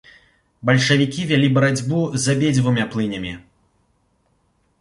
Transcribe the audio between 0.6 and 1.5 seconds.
Бальшавікі вялі